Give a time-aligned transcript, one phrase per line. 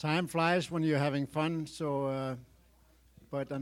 [0.00, 2.34] Time flies when you're having fun, so, uh,
[3.30, 3.52] but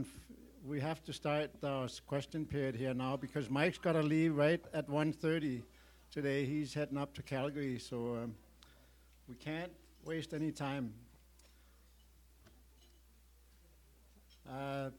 [0.65, 4.63] we have to start our question period here now because Mike's got to leave right
[4.73, 5.63] at 1.30
[6.09, 6.45] today.
[6.45, 8.35] He's heading up to Calgary, so um,
[9.27, 9.73] we can't
[10.05, 10.93] waste any time.
[14.49, 14.91] Uh,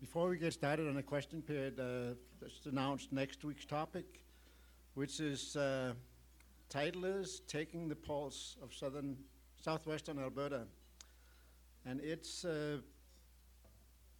[0.00, 4.22] before we get started on the question period, uh, let's announce next week's topic,
[4.94, 5.94] which is uh,
[6.68, 9.16] title is Taking the Pulse of Southern
[9.60, 10.62] Southwestern Alberta.
[11.84, 12.78] And it's uh,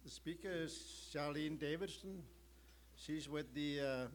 [0.03, 2.21] the speaker is Charlene Davidson.
[2.95, 4.09] She's with the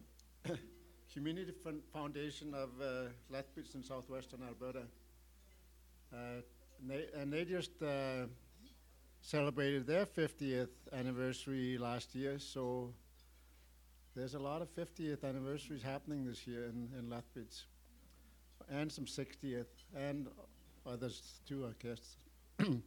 [0.46, 0.52] uh,
[1.12, 1.52] Community
[1.92, 4.82] Foundation of uh, Lethbridge in southwestern Alberta.
[6.12, 6.42] Uh,
[7.18, 8.26] and they just uh,
[9.20, 12.92] celebrated their 50th anniversary last year, so
[14.14, 17.66] there's a lot of 50th anniversaries happening this year in, in Lethbridge,
[18.70, 19.66] and some 60th,
[19.96, 20.28] and
[20.86, 22.16] others too, I guess.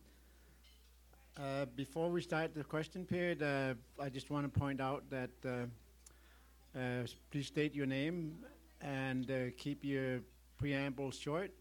[1.38, 5.30] uh, before we start the question period, uh, I just want to point out that
[5.46, 8.38] uh, uh, please state your name
[8.82, 10.22] and uh, keep your
[10.58, 11.52] preamble short.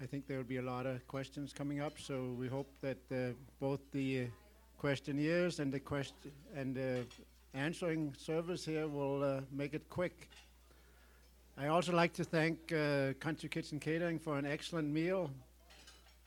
[0.00, 2.98] I think there will be a lot of questions coming up, so we hope that
[3.12, 4.26] uh, both the
[4.78, 5.80] questionnaires and the
[6.56, 7.04] and the
[7.54, 10.28] answering service here will make it quick.
[11.58, 15.30] I also like to thank uh, Country Kitchen Catering for an excellent meal.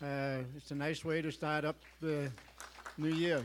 [0.02, 2.31] Uh, it's a nice way to start up the
[2.98, 3.44] new year.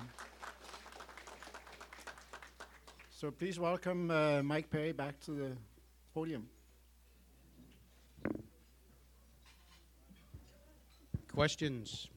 [3.17, 5.53] So please welcome uh, Mike Perry back to the
[6.15, 6.49] podium.
[11.33, 12.09] Questions?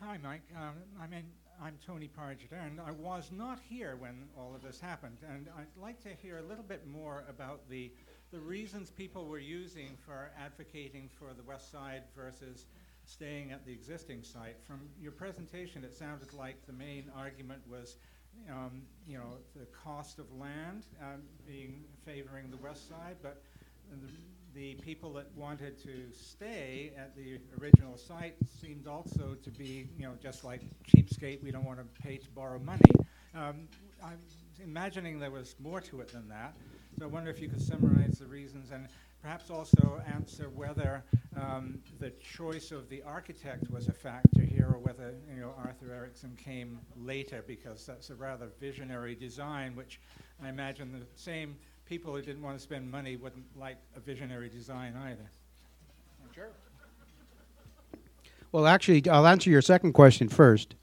[0.00, 0.42] Hi, Mike.
[0.56, 1.24] Um, I mean,
[1.64, 5.18] I'm Tony Pargiter, and I was not here when all of this happened.
[5.32, 7.92] And I'd like to hear a little bit more about the,
[8.32, 12.66] the reasons people were using for advocating for the west side versus
[13.04, 14.56] staying at the existing site.
[14.66, 17.96] From your presentation, it sounded like the main argument was,
[18.50, 23.40] um, you know, the cost of land um, being favoring the west side, but
[23.88, 24.08] the,
[24.54, 30.04] the people that wanted to stay at the original site seemed also to be, you
[30.04, 32.80] know, just like cheapskate, we don't want to pay to borrow money.
[33.34, 33.68] Um,
[34.04, 34.18] I'm
[34.62, 36.54] imagining there was more to it than that.
[36.98, 38.88] So I wonder if you could summarize the reasons and
[39.22, 41.02] perhaps also answer whether
[41.36, 45.92] um, the choice of the architect was a factor here or whether, you know, Arthur
[45.94, 50.00] Erickson came later because that's a rather visionary design, which
[50.42, 51.56] I imagine the same
[51.88, 55.30] people who didn't want to spend money wouldn't like a visionary design either.
[56.34, 56.48] Sure.
[58.50, 60.74] Well, actually, I'll answer your second question first,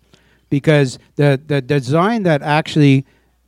[0.49, 3.05] because the the design that actually,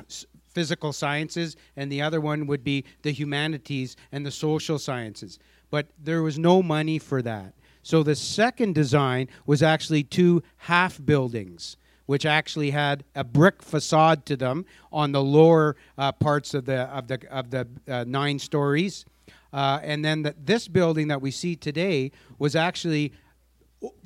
[0.53, 5.39] physical sciences, and the other one would be the humanities and the social sciences.
[5.71, 7.53] But there was no money for that.
[7.83, 14.25] So the second design was actually two half buildings, which actually had a brick facade
[14.27, 18.37] to them on the lower uh, parts of the of the of the uh, nine
[18.37, 19.05] stories,
[19.53, 23.13] uh, and then the, this building that we see today was actually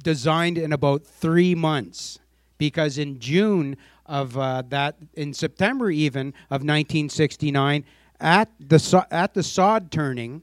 [0.02, 2.20] designed in about three months
[2.58, 7.84] because in June of uh, that, in September even of 1969,
[8.20, 10.42] at the at the sod turning,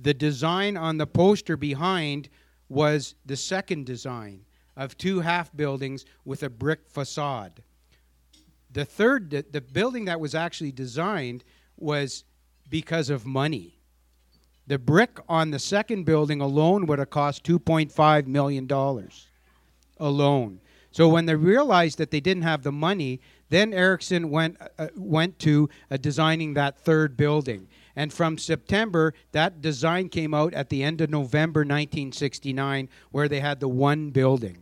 [0.00, 2.28] the design on the poster behind
[2.68, 4.44] was the second design
[4.76, 7.62] of two half buildings with a brick facade.
[8.72, 11.44] The third, the, the building that was actually designed
[11.78, 12.24] was
[12.68, 13.75] because of money.
[14.66, 18.68] The brick on the second building alone would have cost $2.5 million.
[19.98, 20.60] alone.
[20.90, 25.38] So when they realized that they didn't have the money, then Erickson went uh, went
[25.40, 27.68] to uh, designing that third building.
[27.94, 33.40] And from September, that design came out at the end of November 1969, where they
[33.40, 34.58] had the one building.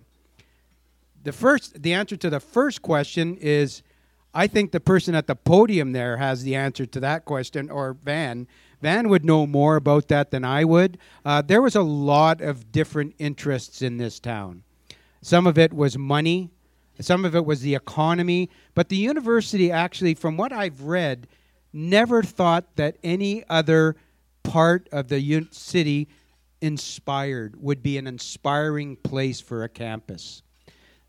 [1.24, 3.82] The first, the answer to the first question is,
[4.34, 7.94] I think the person at the podium there has the answer to that question, or
[7.94, 8.46] Van.
[8.82, 10.98] Van would know more about that than I would.
[11.24, 14.62] Uh, there was a lot of different interests in this town.
[15.22, 16.50] Some of it was money,
[17.00, 21.26] some of it was the economy, but the university actually, from what I've read,
[21.72, 23.96] never thought that any other
[24.42, 26.08] part of the city
[26.60, 30.42] inspired would be an inspiring place for a campus.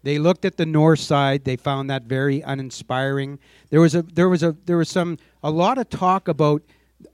[0.03, 1.45] They looked at the north side.
[1.45, 3.39] They found that very uninspiring.
[3.69, 6.61] There was a there was a there was some a lot of talk about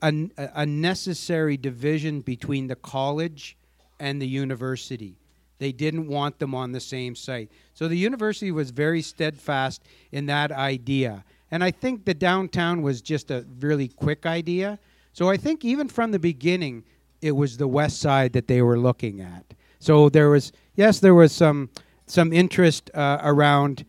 [0.00, 3.56] a, a necessary division between the college
[3.98, 5.16] and the university.
[5.58, 7.50] They didn't want them on the same site.
[7.74, 11.24] So the university was very steadfast in that idea.
[11.50, 14.78] And I think the downtown was just a really quick idea.
[15.12, 16.84] So I think even from the beginning,
[17.20, 19.54] it was the west side that they were looking at.
[19.78, 21.70] So there was, yes, there was some
[22.06, 23.84] some interest uh, around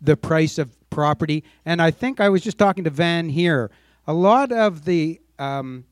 [0.00, 3.70] the price of property, and I think I was just talking to Van here.
[4.06, 5.84] A lot of the um,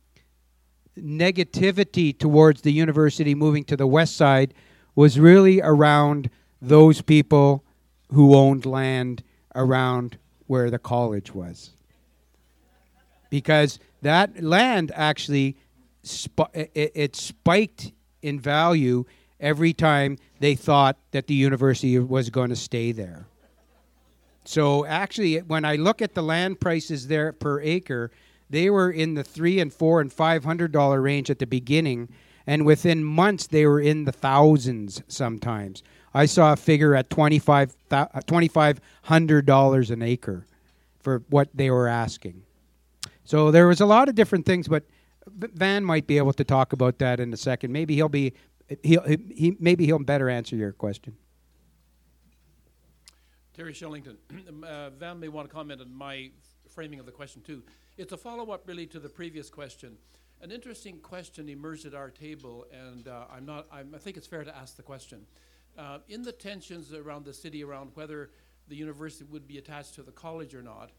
[0.99, 4.55] negativity towards the university moving to the west side
[4.95, 7.65] was really around those people
[8.13, 9.23] who owned land
[9.55, 11.71] around where the college was.
[13.31, 15.57] Because that land actually
[16.07, 19.05] sp- it, it spiked in value
[19.41, 23.27] every time they thought that the university was going to stay there.
[24.45, 28.13] So actually, when I look at the land prices there per acre,
[28.49, 32.09] they were in the three and four and five hundred dollar range at the beginning,
[32.47, 35.83] and within months they were in the thousands sometimes.
[36.15, 37.75] I saw a figure at twenty five
[38.27, 40.47] twenty five hundred dollars an acre
[40.99, 42.43] for what they were asking.
[43.25, 44.85] So there was a lot of different things, but
[45.29, 47.73] Van might be able to talk about that in a second.
[47.73, 48.33] Maybe he'll be
[48.83, 51.17] he'll, he maybe he'll better answer your question.
[53.55, 54.17] Terry Shillington.
[54.65, 56.31] uh, Van may want to comment on my
[56.77, 57.63] framing of the question too.
[57.97, 59.97] It's a follow-up really to the previous question.
[60.43, 63.67] An interesting question emerged at our table, and uh, I'm not.
[63.73, 65.23] I'm, i think it's fair to ask the question.
[65.79, 68.31] Uh, in the tensions around the city around whether
[68.69, 70.91] the university would be attached to the college or not,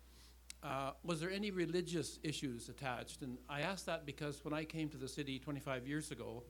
[0.63, 3.21] uh, was there any religious issues attached?
[3.21, 6.41] And I ask that because when I came to the city 25 years ago,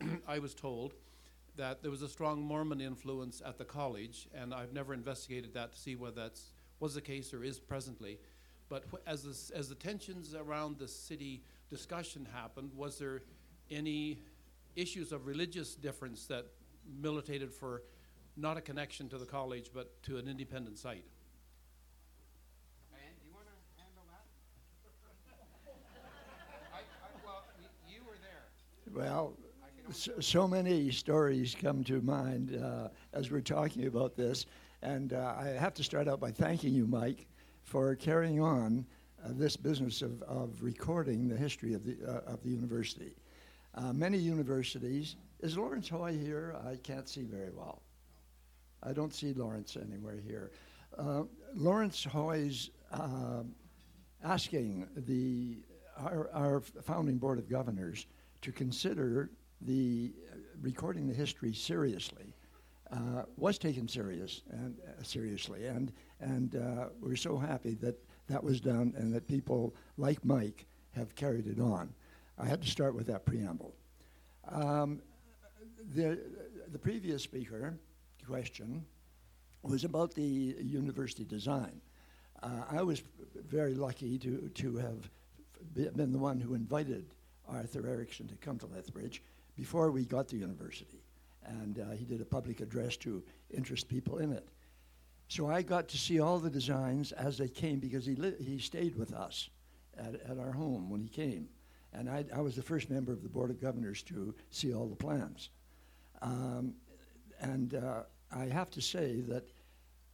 [0.28, 0.94] I was told
[1.56, 5.72] that there was a strong Mormon influence at the college, and I've never investigated that
[5.72, 6.38] to see whether that
[6.78, 8.20] was the case or is presently.
[8.70, 13.20] But wh- as, the, as the tensions around the city discussion happened, was there
[13.70, 14.20] any
[14.76, 16.46] issues of religious difference that
[17.02, 17.82] militated for
[18.36, 21.04] not a connection to the college but to an independent site?
[22.92, 24.24] do you want to handle that?
[26.72, 27.44] I, I, well,
[27.88, 28.46] you were there.
[28.94, 29.34] Well,
[29.92, 34.46] so, so many stories come to mind uh, as we're talking about this,
[34.82, 37.26] and uh, I have to start out by thanking you, Mike,
[37.64, 38.86] for carrying on
[39.24, 43.14] uh, this business of, of recording the history of the, uh, of the university.
[43.74, 46.56] Uh, many universities, is Lawrence Hoy here?
[46.66, 47.82] I can't see very well.
[48.82, 50.50] I don't see Lawrence anywhere here.
[50.98, 53.42] Uh, Lawrence Hoy's uh,
[54.24, 55.58] asking the,
[55.98, 58.06] our, our founding board of governors
[58.42, 59.30] to consider
[59.60, 62.34] the uh, recording the history seriously
[63.36, 67.96] was taken serious and seriously, and and uh, we're so happy that
[68.28, 71.92] that was done and that people like Mike have carried it on.
[72.38, 73.74] I had to start with that preamble.
[74.48, 75.00] Um,
[75.94, 76.18] the
[76.72, 77.78] the previous speaker
[78.26, 78.84] question
[79.62, 81.80] was about the university design.
[82.42, 83.02] Uh, I was
[83.48, 85.10] very lucky to to have
[85.74, 87.04] been the one who invited
[87.48, 89.22] Arthur Erickson to come to Lethbridge
[89.56, 91.02] before we got the university
[91.46, 94.48] and uh, he did a public address to interest people in it.
[95.30, 98.58] So I got to see all the designs as they came because he, li- he
[98.58, 99.48] stayed with us
[99.96, 101.48] at, at our home when he came.
[101.92, 104.88] And I, I was the first member of the Board of Governors to see all
[104.88, 105.50] the plans.
[106.20, 106.74] Um,
[107.40, 109.44] and uh, I have to say that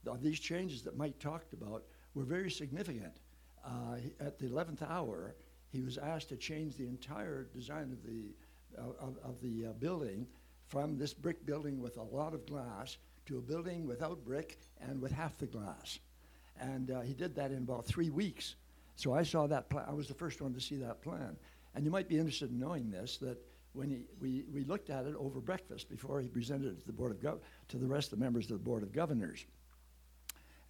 [0.05, 3.17] th- these changes that Mike talked about were very significant.
[3.65, 5.33] Uh, he, at the 11th hour,
[5.71, 8.35] he was asked to change the entire design of the,
[8.77, 10.27] uh, of, of the uh, building
[10.67, 12.97] from this brick building with a lot of glass
[13.27, 15.99] to a building without brick and with half the glass.
[16.59, 18.55] And uh, he did that in about three weeks.
[18.95, 19.85] So I saw that plan.
[19.87, 21.37] I was the first one to see that plan.
[21.75, 23.37] And you might be interested in knowing this that
[23.73, 26.93] when he, we, we looked at it over breakfast before he presented it to the
[26.93, 29.45] board of gov- to the rest of the members of the board of governors.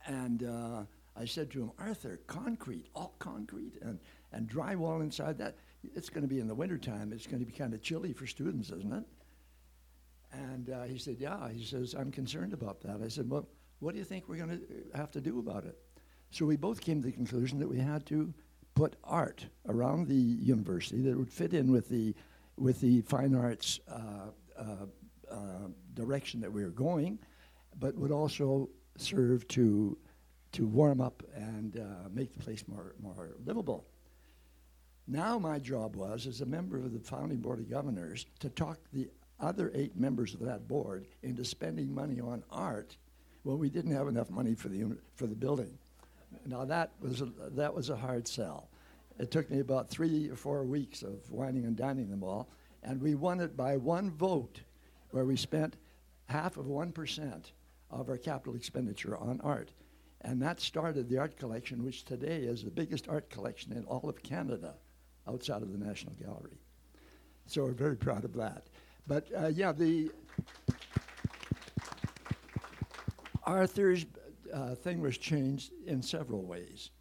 [0.06, 0.84] And uh,
[1.16, 4.00] I said to him, Arthur, concrete, all concrete, and,
[4.34, 5.56] and drywall inside that.
[5.96, 7.14] It's going to be in the wintertime.
[7.14, 9.04] It's going to be kind of chilly for students, isn't it?
[10.58, 11.50] And uh, he said, Yeah.
[11.50, 13.00] He says, I'm concerned about that.
[13.04, 13.48] I said, Well,
[13.80, 15.78] what do you think we're going to have to do about it?
[16.32, 18.34] So we both came to the conclusion that we had to
[18.74, 22.16] put art around the university that would fit in with the,
[22.58, 24.86] with the fine arts uh, uh,
[25.32, 27.20] uh, direction that we were going,
[27.80, 29.96] but would also serve to,
[30.54, 33.86] to warm up and uh, make the place more, more livable.
[35.08, 38.80] Now my job was, as a member of the founding board of governors, to talk
[38.92, 39.08] the
[39.40, 42.98] other eight members of that board into spending money on art
[43.44, 45.78] when we didn't have enough money for the for the building.
[46.46, 48.70] Now that was a, that was a hard sell.
[49.20, 52.50] It took me about three or four weeks of wining and dining them all,
[52.84, 54.62] and we won it by one vote,
[55.12, 55.78] where we spent
[56.26, 57.52] half of one percent
[57.90, 59.72] of our capital expenditure on art.
[60.22, 64.10] And that started the art collection, which today is the biggest art collection in all
[64.10, 64.74] of Canada
[65.28, 66.60] outside of the National Gallery.
[67.46, 68.68] So we're very proud of that.
[69.08, 70.12] But uh, yeah, the
[73.44, 74.06] Arthur's
[74.54, 76.92] uh, thing was changed in several ways.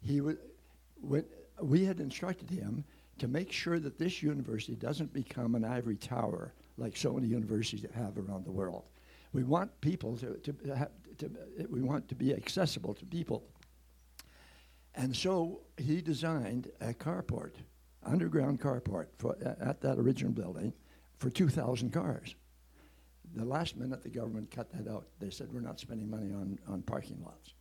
[0.00, 1.24] He when,
[1.60, 2.84] we had instructed him
[3.18, 7.82] to make sure that this university doesn't become an ivory tower like so many universities
[7.82, 8.84] that have around the world.
[9.32, 10.88] We want people to, to, ha-
[11.18, 11.30] to
[11.70, 13.44] we want to be accessible to people.
[14.94, 17.54] And so he designed a carport,
[18.04, 20.72] underground carport for, at that original building
[21.22, 22.34] for 2,000 cars.
[23.36, 25.06] The last minute, the government cut that out.
[25.20, 27.54] They said, we're not spending money on, on parking lots.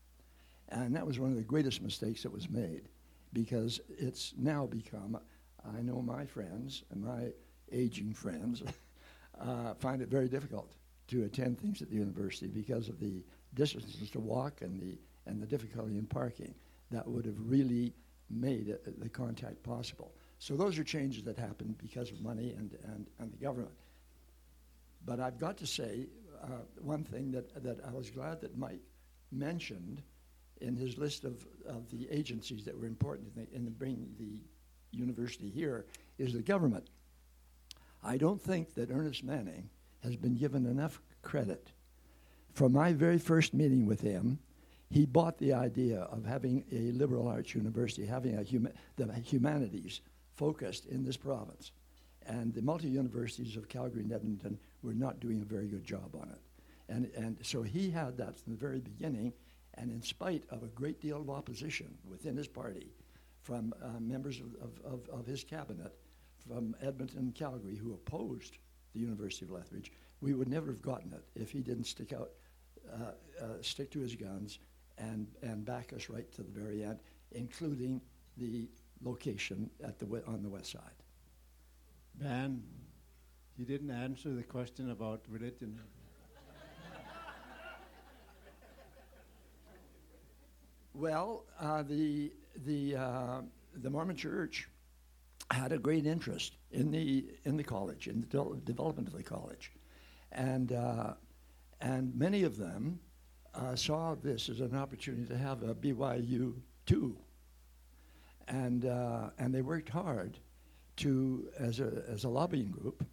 [0.70, 2.89] And that was one of the greatest mistakes that was made
[3.34, 5.18] because it's now become,
[5.77, 7.27] I know my friends and my
[7.72, 8.63] aging friends
[9.39, 10.75] uh, find it very difficult
[11.10, 15.39] to attend things at the university because of the distances to walk and the, and
[15.39, 16.56] the difficulty in parking.
[16.89, 17.94] That would have really
[18.27, 20.13] made it, the contact possible.
[20.41, 23.75] So those are changes that happened because of money and, and, and the government.
[25.05, 26.07] But I've got to say
[26.43, 28.81] uh, one thing that, that I was glad that Mike
[29.31, 30.01] mentioned
[30.60, 34.98] in his list of, of the agencies that were important in, the, in bringing the
[34.98, 35.86] university here
[36.17, 36.88] is the government.
[38.03, 39.69] I don't think that Ernest Manning
[40.01, 41.69] has been given enough credit.
[42.53, 44.39] From my very first meeting with him,
[44.89, 50.01] he bought the idea of having a liberal arts university, having a huma- the humanities
[50.41, 51.71] focused in this province.
[52.25, 56.15] And the multi universities of Calgary and Edmonton were not doing a very good job
[56.19, 56.41] on it.
[56.89, 59.33] And, and so he had that from the very beginning,
[59.75, 62.88] and in spite of a great deal of opposition within his party
[63.43, 65.93] from uh, members of, of, of, of his cabinet
[66.48, 68.57] from Edmonton and Calgary who opposed
[68.93, 72.31] the University of Lethbridge, we would never have gotten it if he didn't stick out,
[72.91, 74.57] uh, uh, stick to his guns,
[74.98, 77.00] and, and back us right to the very end,
[77.31, 78.01] including
[78.38, 78.67] the
[79.03, 80.81] location at the, we- on the west side.
[82.15, 82.62] Ben,
[83.58, 85.79] you didn't answer the question about religion.
[90.93, 92.31] Well, uh, the
[92.65, 93.41] the uh,
[93.75, 94.67] the Mormon Church
[95.50, 99.24] had a great interest in the in the college, in the de- development of the
[99.24, 99.72] college,
[100.34, 101.13] and uh,
[101.79, 103.00] and many of them
[103.55, 106.55] uh, saw this as an opportunity to have a BYU
[106.86, 107.15] too,
[108.48, 110.38] and uh, and they worked hard
[110.98, 113.05] to as a as a lobbying group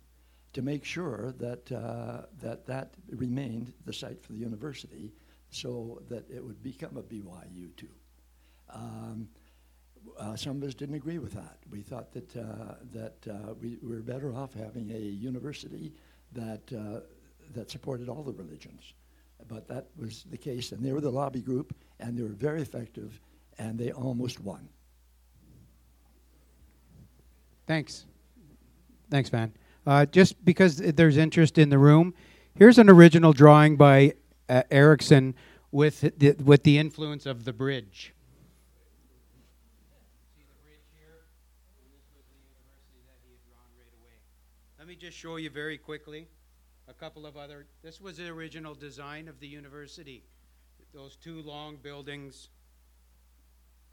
[0.53, 5.13] to make sure that uh, that that remained the site for the university,
[5.51, 7.89] so that it would become a BYU too.
[8.71, 9.29] Um,
[10.19, 11.59] uh, some of us didn't agree with that.
[11.71, 15.93] We thought that uh, that uh, we were better off having a university
[16.33, 17.01] that uh,
[17.55, 18.95] that supported all the religions,
[19.49, 22.63] but that was the case, and they were the lobby group, and they were very
[22.63, 23.21] effective,
[23.59, 24.69] and they almost won.
[27.69, 28.07] Thanks.
[29.11, 29.53] Thanks, Van.
[29.87, 32.15] Uh, just because there's interest in the room,
[32.55, 34.15] here's an original drawing by
[34.49, 35.35] uh, Erickson
[35.71, 38.15] with the, with the influence of the bridge.
[44.79, 46.27] Let me just show you very quickly
[46.89, 47.67] a couple of other.
[47.83, 50.25] This was the original design of the university.
[50.95, 52.49] Those two long buildings.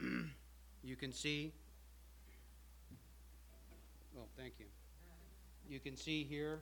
[0.82, 1.52] you can see.
[4.18, 4.66] Oh, thank you.
[5.68, 6.60] You can see here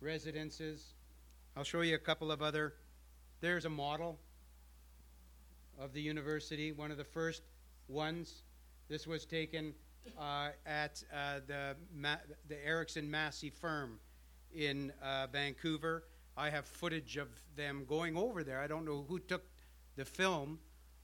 [0.00, 0.94] residences.
[1.56, 2.74] I'll show you a couple of other.
[3.40, 4.18] There's a model
[5.78, 7.42] of the university, one of the first
[7.88, 8.42] ones.
[8.88, 9.72] This was taken
[10.18, 12.16] uh, at uh, the Ma-
[12.48, 13.98] the Erickson Massey firm
[14.54, 16.04] in uh, Vancouver.
[16.36, 18.60] I have footage of them going over there.
[18.60, 19.44] I don't know who took
[19.96, 20.58] the film,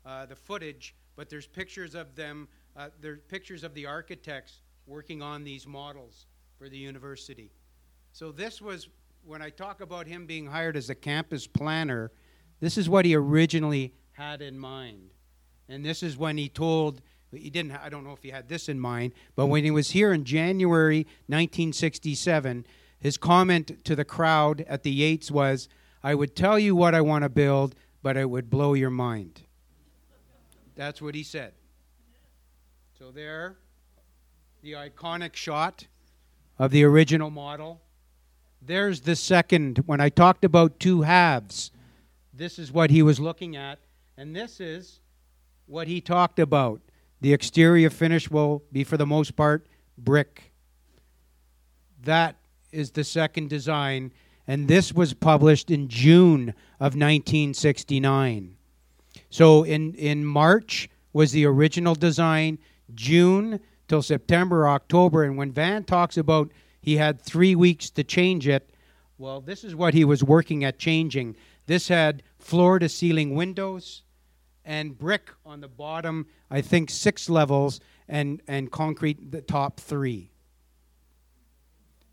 [0.05, 2.49] uh, the footage, but there's pictures of them.
[2.77, 6.27] Uh, there's pictures of the architects working on these models
[6.59, 7.51] for the university.
[8.13, 8.89] So this was
[9.25, 12.13] when I talk about him being hired as a campus planner.
[12.61, 15.11] This is what he originally had in mind,
[15.69, 17.01] and this is when he told
[17.33, 17.73] he didn't.
[17.73, 20.25] I don't know if he had this in mind, but when he was here in
[20.25, 22.67] January 1967,
[22.99, 25.69] his comment to the crowd at the Yates was,
[26.03, 29.43] "I would tell you what I want to build, but it would blow your mind."
[30.77, 31.53] That's what he said.
[32.99, 33.59] So there,
[34.63, 35.87] the iconic shot
[36.59, 37.83] of the original model.
[38.63, 39.83] There's the second.
[39.85, 41.73] When I talked about two halves,
[42.33, 43.81] this is what he was looking at,
[44.17, 45.01] and this is
[45.67, 46.81] what he talked about.
[47.21, 49.67] The exterior finish will be, for the most part,
[49.99, 50.55] brick.
[52.03, 52.37] That
[52.73, 54.11] is the second design,
[54.47, 58.57] and this was published in June of 1969.
[59.29, 62.59] So in, in March was the original design,
[62.95, 66.51] June till September, October, and when Van talks about
[66.81, 68.71] he had three weeks to change it,
[69.19, 71.37] well, this is what he was working at changing.
[71.67, 74.03] This had floor to ceiling windows
[74.65, 80.31] and brick on the bottom, I think six levels, and, and concrete the top three.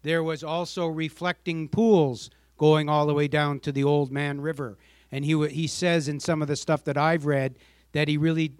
[0.04, 4.78] There was also reflecting pools going all the way down to the Oldman River.
[5.12, 7.58] And he, he says in some of the stuff that I've read
[7.92, 8.54] that he really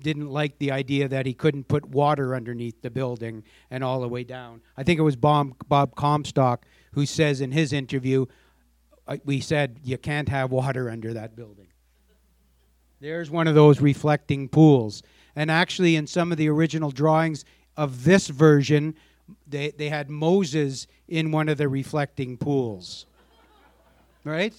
[0.00, 4.08] didn't like the idea that he couldn't put water underneath the building and all the
[4.08, 4.60] way down.
[4.76, 8.26] I think it was Bob, Bob Comstock who says in his interview,
[9.06, 11.68] uh, we said, you can't have water under that building.
[13.00, 15.02] There's one of those reflecting pools.
[15.36, 17.44] And actually, in some of the original drawings
[17.76, 18.96] of this version,
[19.46, 23.06] they, they had Moses in one of the reflecting pools.
[24.24, 24.54] Right?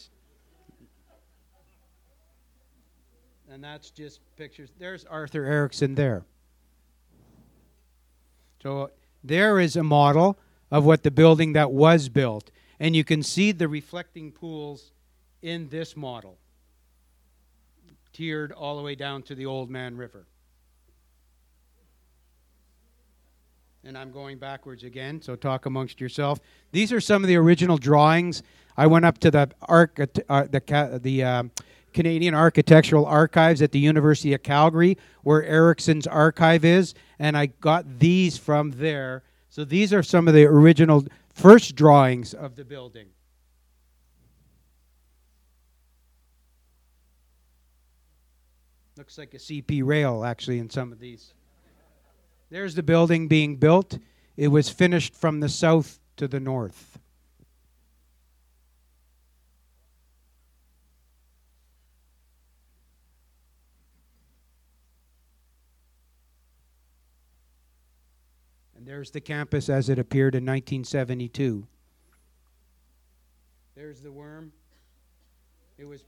[3.51, 4.69] And that's just pictures.
[4.77, 6.23] There's Arthur Erickson there.
[8.61, 8.91] So
[9.23, 10.37] there is a model
[10.69, 12.51] of what the building that was built.
[12.79, 14.91] And you can see the reflecting pools
[15.41, 16.37] in this model,
[18.13, 20.25] tiered all the way down to the Oldman River.
[23.83, 26.39] And I'm going backwards again, so talk amongst yourself.
[26.71, 28.43] These are some of the original drawings.
[28.75, 29.97] I went up to the arch,
[30.29, 31.51] uh, the the um,
[31.93, 37.99] Canadian Architectural Archives at the University of Calgary, where Erickson's archive is, and I got
[37.99, 39.23] these from there.
[39.49, 43.07] So these are some of the original first drawings of the building.
[48.97, 51.33] Looks like a CP rail, actually, in some of these.
[52.49, 53.97] There's the building being built.
[54.35, 56.98] It was finished from the south to the north.
[68.89, 71.67] There's the campus as it appeared in 1972.
[73.75, 74.51] There's the worm.
[75.77, 76.05] It was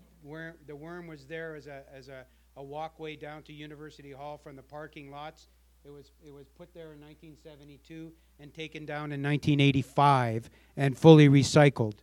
[0.65, 2.26] the worm was there as a as a,
[2.58, 5.48] a walkway down to University Hall from the parking lots.
[5.86, 11.30] It was it was put there in 1972 and taken down in 1985 and fully
[11.30, 12.00] recycled.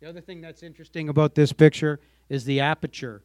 [0.00, 2.00] The other thing that's interesting about this picture
[2.30, 3.22] is the aperture.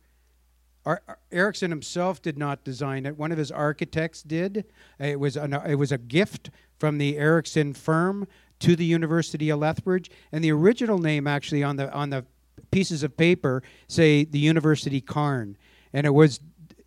[0.86, 3.18] Ar- Erickson himself did not design it.
[3.18, 4.66] One of his architects did.
[5.00, 6.50] It was an, it was a gift
[6.82, 8.28] from the Erickson firm
[8.60, 12.26] to the University of Lethbridge, and the original name actually on the on the
[12.72, 15.58] pieces of paper say the University Cairn,
[15.94, 16.40] and it was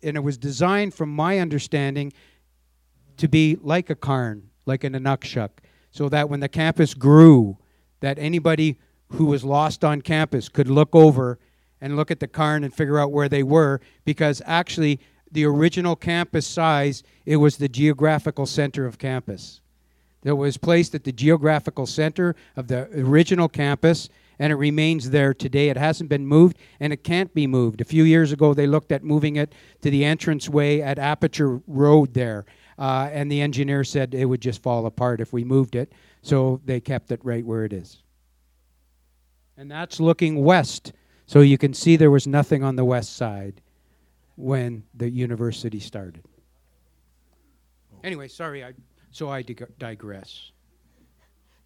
[0.03, 2.11] and it was designed, from my understanding,
[3.15, 5.49] to be like a cairn, like an Inukshuk,
[5.91, 7.57] so that when the campus grew,
[8.01, 8.77] that anybody
[9.13, 11.39] who was lost on campus could look over
[11.79, 14.99] and look at the cairn and figure out where they were, because actually
[15.31, 19.61] the original campus size, it was the geographical center of campus.
[20.25, 24.09] It was placed at the geographical center of the original campus,
[24.39, 25.69] and it remains there today.
[25.69, 27.79] It hasn't been moved, and it can't be moved.
[27.79, 32.15] A few years ago, they looked at moving it to the entranceway at Aperture Road
[32.15, 32.45] there,
[32.79, 36.59] uh, and the engineer said it would just fall apart if we moved it, so
[36.65, 38.01] they kept it right where it is.
[39.57, 40.91] And that's looking west,
[41.27, 43.61] so you can see there was nothing on the west side
[44.35, 46.25] when the university started.
[48.03, 48.73] Anyway, sorry, I,
[49.15, 50.51] so I dig- digress.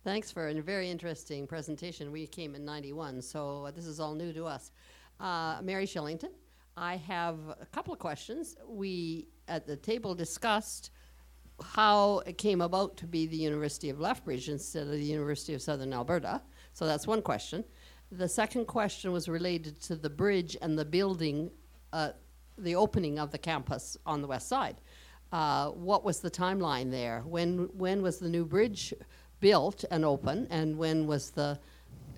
[0.04, 2.12] Thanks for a very interesting presentation.
[2.12, 4.72] We came in 91, so this is all new to us.
[5.20, 6.30] Uh, Mary Shillington,
[6.78, 8.56] I have a couple of questions.
[8.68, 10.92] We, at the table, discussed
[11.64, 15.62] how it came about to be the University of Lethbridge instead of the University of
[15.64, 16.42] Southern Alberta.
[16.74, 17.66] So that's one question.
[18.12, 21.50] The second question was related to the bridge and the building,
[21.94, 22.12] uh,
[22.60, 24.82] the opening of the campus on the west side.
[25.32, 27.22] Uh, what was the timeline there?
[27.26, 28.94] When when was the new bridge
[29.40, 31.60] built and open, and when was the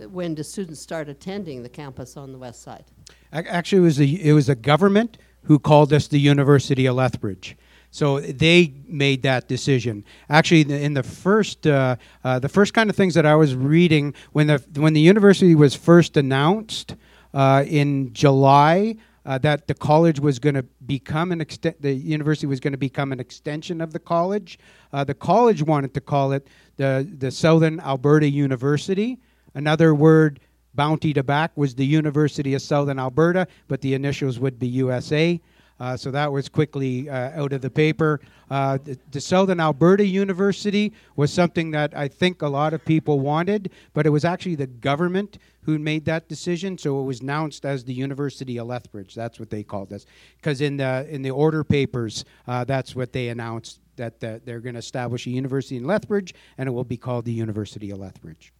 [0.09, 2.85] when do students start attending the campus on the west side?
[3.33, 7.57] Actually, it was a, it was a government who called us the University of Lethbridge.
[7.91, 10.05] So they made that decision.
[10.29, 14.13] Actually, in the first uh, uh, the first kind of things that I was reading
[14.31, 16.95] when the when the university was first announced
[17.33, 18.95] uh, in July.
[19.23, 22.77] Uh, that the college was going to become an extent, the university was going to
[22.77, 24.57] become an extension of the college.
[24.91, 29.19] Uh, the college wanted to call it the the Southern Alberta University.
[29.53, 30.39] Another word
[30.73, 35.39] bounty to back was the University of Southern Alberta, but the initials would be USA.
[35.81, 38.21] Uh, so that was quickly uh, out of the paper.
[38.51, 43.19] Uh, the, the Southern Alberta University was something that I think a lot of people
[43.19, 46.77] wanted, but it was actually the government who made that decision.
[46.77, 49.15] So it was announced as the University of Lethbridge.
[49.15, 50.05] That's what they called us,
[50.37, 54.59] because in the in the order papers, uh, that's what they announced that the, they're
[54.59, 57.97] going to establish a university in Lethbridge, and it will be called the University of
[57.97, 58.53] Lethbridge.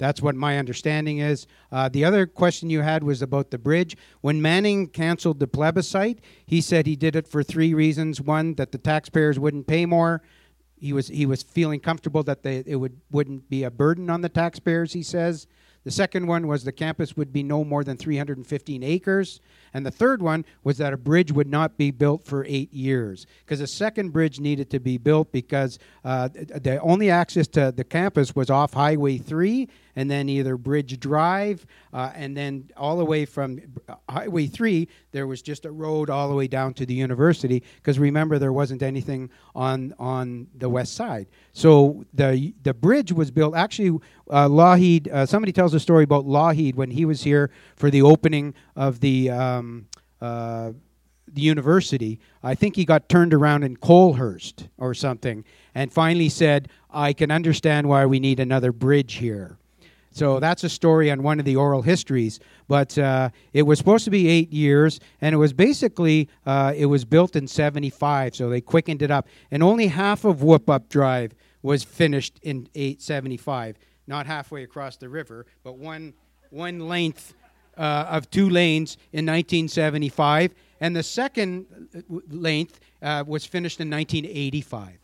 [0.00, 1.46] That's what my understanding is.
[1.70, 3.98] Uh, the other question you had was about the bridge.
[4.22, 8.18] When Manning canceled the plebiscite, he said he did it for three reasons.
[8.18, 10.22] One, that the taxpayers wouldn't pay more.
[10.78, 14.22] He was he was feeling comfortable that they, it would wouldn't be a burden on
[14.22, 14.94] the taxpayers.
[14.94, 15.46] He says.
[15.84, 19.40] The second one was the campus would be no more than 315 acres.
[19.72, 23.26] And the third one was that a bridge would not be built for eight years.
[23.44, 27.84] Because a second bridge needed to be built because uh, the only access to the
[27.84, 33.04] campus was off Highway 3 and then either Bridge Drive, uh, and then all the
[33.04, 36.86] way from uh, Highway 3, there was just a road all the way down to
[36.86, 37.62] the university.
[37.76, 41.26] Because remember, there wasn't anything on on the west side.
[41.52, 43.56] So the the bridge was built.
[43.56, 43.98] Actually,
[44.30, 45.08] uh, Lougheed.
[45.08, 49.00] Uh, somebody tells a story about Lougheed when he was here for the opening of
[49.00, 49.30] the.
[49.30, 49.86] Um,
[50.20, 50.72] uh,
[51.32, 55.44] the university, I think he got turned around in Coalhurst or something,
[55.76, 59.59] and finally said, "I can understand why we need another bridge here."
[60.12, 62.40] So that's a story on one of the oral histories.
[62.68, 66.86] But uh, it was supposed to be eight years, and it was basically uh, it
[66.86, 70.88] was built in '75, so they quickened it up, and only half of Whoop Up
[70.88, 76.14] Drive was finished in 875, not halfway across the river, but one
[76.50, 77.34] one length
[77.76, 83.88] uh, of two lanes in 1975, and the second uh, length uh, was finished in
[83.90, 84.98] 1985.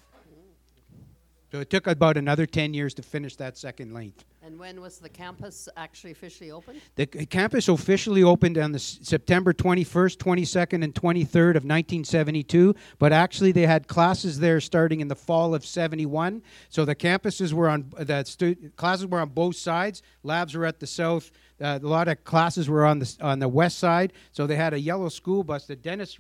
[1.53, 4.25] So it took about another 10 years to finish that second length.
[4.47, 6.81] And when was the campus actually officially opened?
[6.95, 13.13] The campus officially opened on the S- September 21st, 22nd, and 23rd of 1972, but
[13.13, 16.43] actually they had classes there starting in the fall of 71.
[16.69, 20.01] So the campuses were on the stu- classes were on both sides.
[20.23, 21.33] Labs were at the south.
[21.61, 24.13] Uh, a lot of classes were on the on the west side.
[24.31, 26.19] So they had a yellow school bus that Dennis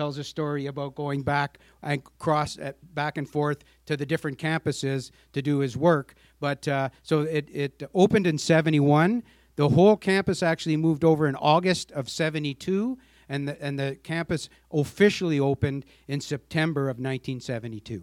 [0.00, 4.38] tells a story about going back and cross uh, back and forth to the different
[4.38, 6.14] campuses to do his work.
[6.40, 9.22] But uh, so it, it opened in 71.
[9.56, 12.96] The whole campus actually moved over in August of 72,
[13.28, 18.02] and the, and the campus officially opened in September of 1972.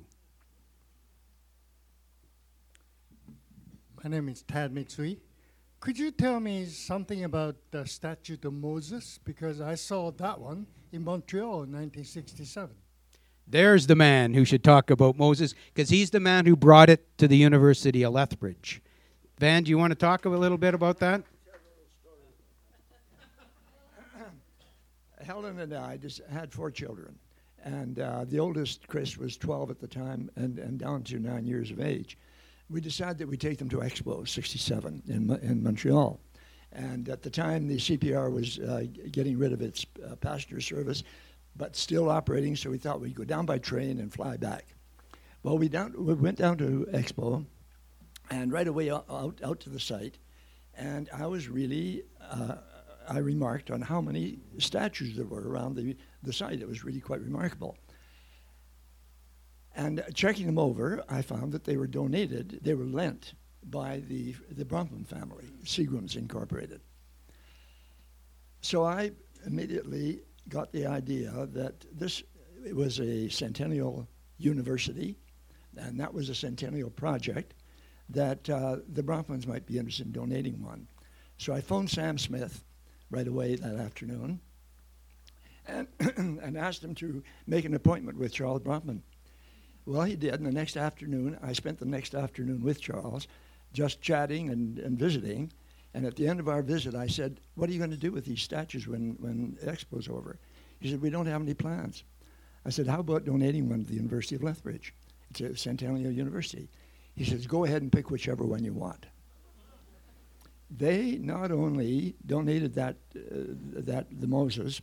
[4.03, 5.17] My name is Tad Mitsui.
[5.79, 9.19] Could you tell me something about the Statute of Moses?
[9.23, 12.75] Because I saw that one in Montreal in 1967.
[13.49, 17.17] There's the man who should talk about Moses, because he's the man who brought it
[17.17, 18.81] to the University of Lethbridge.
[19.39, 21.23] Van, do you want to talk a little bit about that?
[25.23, 27.17] Helen and I just had four children,
[27.63, 31.45] and uh, the oldest, Chris, was 12 at the time and, and down to nine
[31.45, 32.17] years of age.
[32.69, 36.19] We decided that we'd take them to Expo 67 in, in Montreal.
[36.71, 41.03] And at the time, the CPR was uh, getting rid of its uh, passenger service,
[41.55, 44.65] but still operating, so we thought we'd go down by train and fly back.
[45.43, 47.45] Well, we, down, we went down to Expo,
[48.29, 50.17] and right away out, out, to the site,
[50.75, 52.55] and I was really, uh,
[53.07, 56.59] I remarked on how many statues there were around the, the site.
[56.59, 57.77] It was really quite remarkable.
[59.75, 63.33] And checking them over, I found that they were donated, they were lent
[63.65, 66.81] by the, the Bronfman family, Seagrams Incorporated.
[68.61, 69.11] So I
[69.45, 72.23] immediately got the idea that this
[72.65, 75.15] it was a centennial university,
[75.77, 77.53] and that was a centennial project,
[78.09, 80.87] that uh, the Bronfmans might be interested in donating one.
[81.37, 82.63] So I phoned Sam Smith
[83.09, 84.39] right away that afternoon
[85.67, 89.01] and, and asked him to make an appointment with Charles Bronfman.
[89.85, 90.33] Well, he did.
[90.33, 93.27] And the next afternoon, I spent the next afternoon with Charles,
[93.73, 95.51] just chatting and, and visiting.
[95.93, 98.11] And at the end of our visit, I said, What are you going to do
[98.11, 100.37] with these statues when, when Expo's over?
[100.79, 102.03] He said, We don't have any plans.
[102.65, 104.93] I said, How about donating one to the University of Lethbridge?
[105.29, 106.69] It's a Centennial University.
[107.15, 109.05] He says, Go ahead and pick whichever one you want.
[110.69, 114.81] They not only donated that, uh, that the Moses,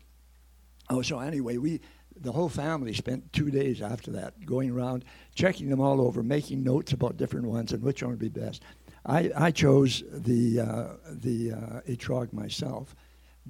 [0.88, 1.80] oh, so anyway, we,
[2.16, 6.62] the whole family spent two days after that going around, checking them all over, making
[6.62, 8.62] notes about different ones and which one would be best.
[9.06, 12.94] I, I chose the, uh, the uh, Etrog myself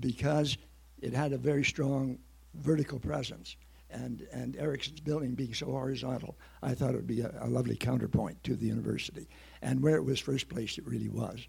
[0.01, 0.57] because
[1.01, 2.19] it had a very strong
[2.55, 3.57] vertical presence.
[3.91, 7.77] And, and Erickson's building being so horizontal, I thought it would be a, a lovely
[7.77, 9.29] counterpoint to the university.
[9.63, 11.47] And where it was first placed, it really was.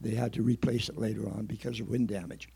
[0.00, 2.48] They had to replace it later on because of wind damage.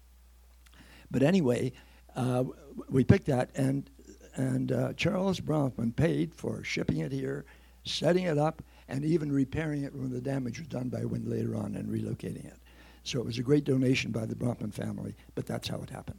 [1.11, 1.73] But anyway,
[2.17, 2.45] uh,
[2.89, 3.89] we picked that, and
[4.35, 7.45] and uh, Charles Bronfman paid for shipping it here,
[7.85, 11.57] setting it up, and even repairing it when the damage was done by wind later
[11.57, 12.59] on and relocating it.
[13.03, 16.19] So it was a great donation by the Bronfman family, but that's how it happened.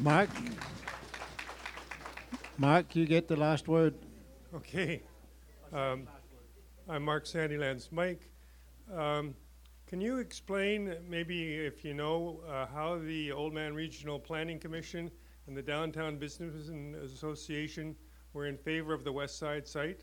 [0.00, 0.28] Mark?
[2.58, 3.94] Mark, you get the last word.
[4.54, 5.02] Okay.
[5.72, 6.06] Um,
[6.88, 7.90] I'm Mark Sandylands.
[7.90, 8.28] Mike,
[8.94, 9.34] um,
[9.92, 15.10] can you explain, maybe if you know, uh, how the Old Man Regional Planning Commission
[15.46, 16.70] and the Downtown Business
[17.12, 17.94] Association
[18.32, 20.00] were in favor of the West Side site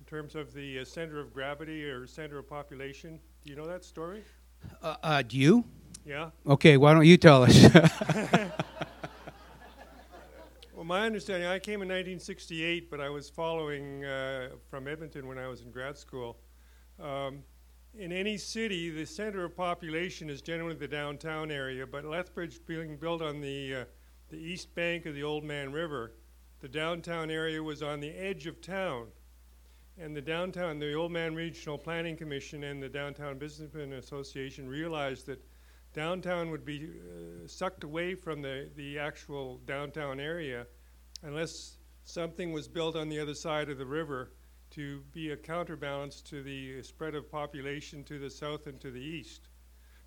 [0.00, 3.20] in terms of the uh, center of gravity or center of population?
[3.44, 4.24] Do you know that story?
[4.82, 5.64] Uh, uh, do you?
[6.04, 6.30] Yeah.
[6.44, 7.64] Okay, why don't you tell us?
[10.74, 15.36] Well, my understanding, I came in 1968, but I was following uh, from Edmonton when
[15.36, 16.38] I was in grad school.
[17.00, 17.42] Um,
[17.94, 22.96] in any city, the center of population is generally the downtown area, but Lethbridge being
[22.96, 23.84] built on the, uh,
[24.30, 26.12] the east bank of the Oldman River,
[26.60, 29.08] the downtown area was on the edge of town.
[29.96, 35.26] And the downtown, the Old Man Regional Planning Commission and the Downtown Businessmen Association realized
[35.26, 35.44] that
[35.92, 40.66] downtown would be uh, sucked away from the, the actual downtown area
[41.22, 44.30] unless something was built on the other side of the river
[44.70, 49.00] to be a counterbalance to the spread of population to the south and to the
[49.00, 49.48] east.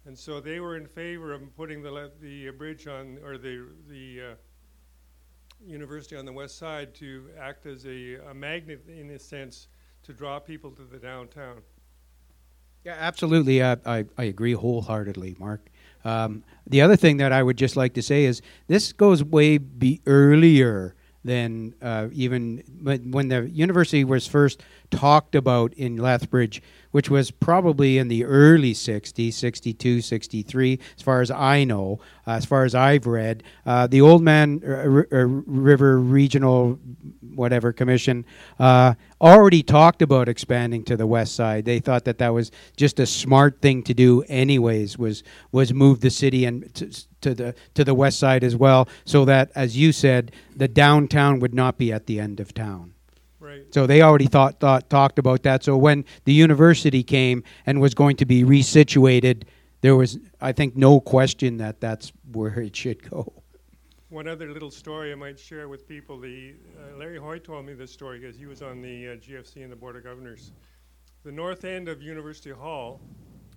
[0.06, 4.21] And so they were in favor of putting the, the bridge on, or the, the
[4.21, 4.36] uh,
[5.65, 9.67] university on the west side to act as a, a magnet, in a sense,
[10.04, 11.62] to draw people to the downtown.
[12.84, 13.62] Yeah, absolutely.
[13.62, 15.69] Uh, I, I agree wholeheartedly, Mark.
[16.04, 19.60] Um, the other thing that I would just like to say is this goes way
[19.60, 26.62] be earlier than uh, even when when the university was first talked about in Lethbridge,
[26.91, 32.32] which was probably in the early 60s, 62, 63, as far as I know, uh,
[32.32, 33.43] as far as I've read.
[33.65, 36.80] Uh, the Old Man uh, R- R- River Regional
[37.36, 38.25] whatever commission
[38.60, 41.65] uh, already talked about expanding to the west side.
[41.65, 44.97] They thought that that was just a smart thing to do, anyways.
[44.97, 46.73] Was was move the city and
[47.21, 51.39] to the to the west side as well, so that, as you said, the downtown
[51.39, 52.93] would not be at the end of town.
[53.51, 53.73] Right.
[53.73, 55.63] So they already thought, thought talked about that.
[55.63, 59.43] So when the university came and was going to be resituated,
[59.81, 63.33] there was, I think, no question that that's where it should go.
[64.07, 66.17] One other little story I might share with people.
[66.17, 69.63] The uh, Larry Hoy told me this story because he was on the uh, GFC
[69.63, 70.53] and the Board of Governors.
[71.23, 73.01] The north end of University Hall,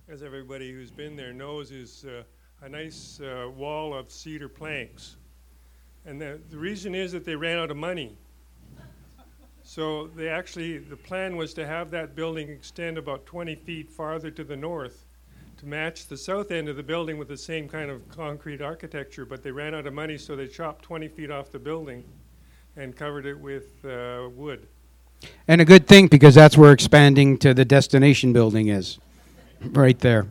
[0.09, 2.23] as everybody who's been there knows, is uh,
[2.61, 5.17] a nice uh, wall of cedar planks.
[6.05, 8.17] And the, the reason is that they ran out of money.
[9.67, 14.29] So they actually, the plan was to have that building extend about 20 feet farther
[14.29, 15.05] to the north
[15.57, 19.25] to match the south end of the building with the same kind of concrete architecture,
[19.25, 22.03] but they ran out of money, so they chopped 20 feet off the building
[22.75, 24.67] and covered it with uh, wood.
[25.47, 28.99] And a good thing because that's where expanding to the destination building is,
[29.61, 30.27] right there.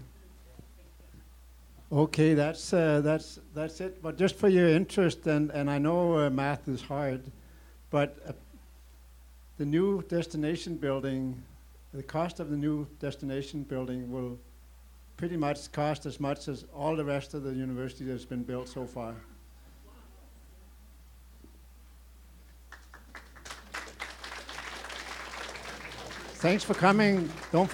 [1.91, 4.01] Okay, that's, uh, that's, that's it.
[4.01, 7.23] But just for your interest, and, and I know uh, math is hard,
[7.91, 8.33] but uh,
[9.57, 11.41] the new destination building,
[11.93, 14.39] the cost of the new destination building will
[15.17, 18.69] pretty much cost as much as all the rest of the university that's been built
[18.69, 19.15] so far.
[26.35, 27.31] Thanks for coming.
[27.53, 27.73] Don't forget.